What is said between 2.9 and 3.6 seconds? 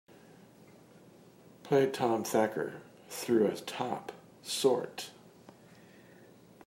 through a